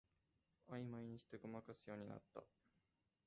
[0.67, 2.41] あいまいにしてごまかすようになった